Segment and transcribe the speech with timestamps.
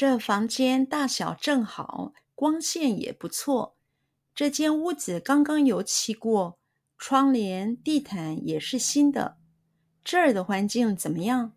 [0.00, 3.76] 这房间大小正好，光线也不错。
[4.34, 6.58] 这间屋子刚刚油漆过，
[6.96, 9.36] 窗帘、地毯也是新的。
[10.02, 11.52] 这儿的环境怎么样？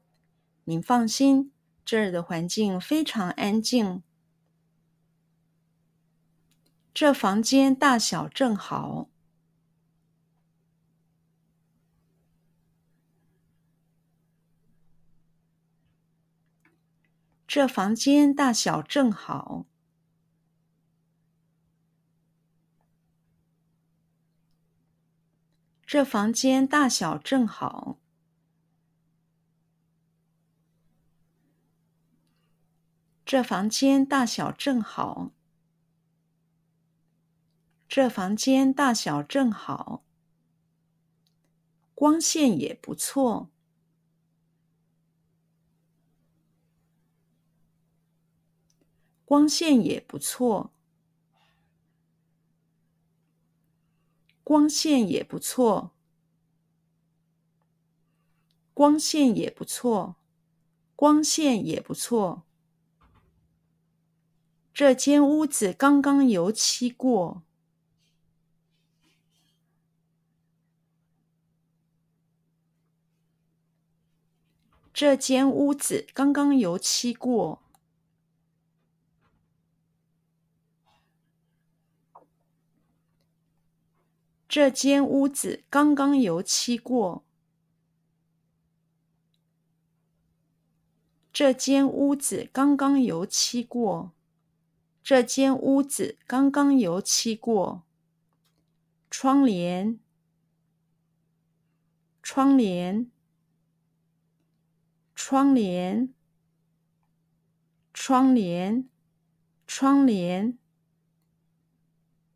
[0.65, 1.53] 您放心，
[1.85, 4.03] 这儿的环境非常安静。
[6.93, 9.07] 这房间大小正好。
[17.53, 19.67] 这房间大小正好。
[25.85, 27.99] 这房间大小正好。
[33.23, 35.29] 这房间大小正好。
[37.87, 40.03] 这房间大小正好。
[41.93, 43.52] 光线也不错。
[49.33, 50.71] 光线也不错，
[54.43, 55.89] 光线也不错，
[58.75, 60.17] 光线也不错，
[60.95, 62.43] 光线也不错。
[64.71, 67.41] 这间屋子刚刚油漆过。
[74.93, 77.62] 这间屋子刚刚油漆过。
[84.55, 87.23] 这间屋子刚刚油漆过。
[91.33, 94.11] 这间屋子刚刚油漆过。
[95.01, 97.81] 这间屋子刚刚油漆过。
[99.09, 99.99] 窗帘，
[102.21, 103.09] 窗帘，
[105.15, 106.13] 窗帘，
[107.91, 108.87] 窗帘，
[109.65, 110.55] 窗帘。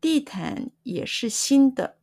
[0.00, 1.97] 地毯也是新的。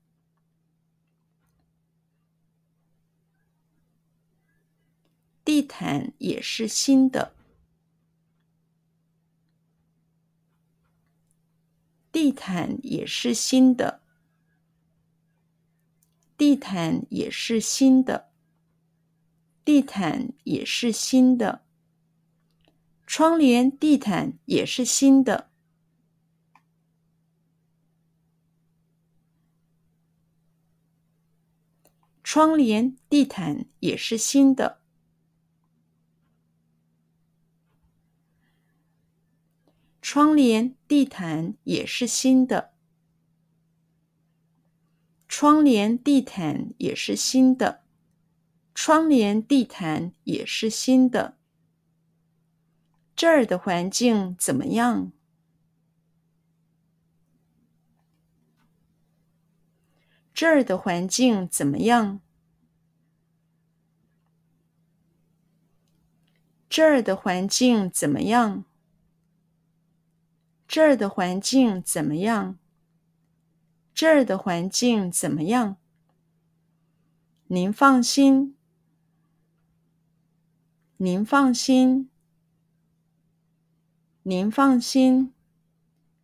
[5.46, 7.36] 地毯也是新的。
[12.12, 14.02] 地毯也是新的。
[16.36, 18.32] 地毯也是新的。
[19.64, 21.64] 地毯也是新的。
[23.06, 25.52] 窗帘、地毯也是新的。
[32.24, 34.85] 窗帘、地毯也是新的。
[40.08, 42.74] 窗帘、地毯也是新的。
[45.28, 47.82] 窗帘、地毯也是新的。
[48.76, 51.40] 窗帘、地毯也是新的。
[53.16, 55.12] 这儿的环境怎么样？
[60.36, 62.20] 这儿的环境怎么样？
[66.70, 68.66] 这儿的环境怎么样？
[70.76, 72.60] 这儿的环境怎么样？
[73.94, 75.78] 这儿的环境怎么样？
[77.48, 78.58] 您放心，
[80.98, 82.10] 您放心，
[84.24, 85.32] 您放心，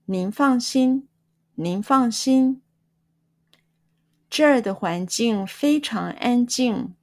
[0.04, 1.08] 您放心，
[1.56, 2.62] 您放心。
[4.30, 6.94] 这儿的环境非常安静。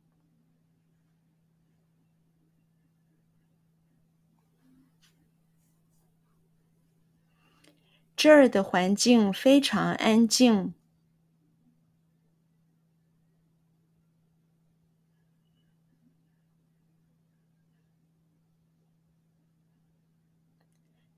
[8.18, 10.74] 这儿的环境非常安静。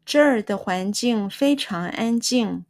[0.04, 2.64] 这儿的环境非常安静。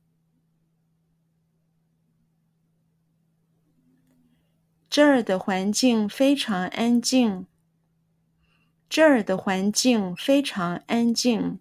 [4.90, 7.46] 这儿的环境非常安静。
[8.90, 11.60] 这儿的环境非常安静。